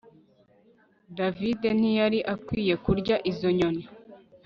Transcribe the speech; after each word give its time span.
David 1.17 1.61
ntiyari 1.79 2.19
akwiye 2.33 2.73
kurya 2.83 3.15
izo 3.31 3.49
nyoni 3.57 3.83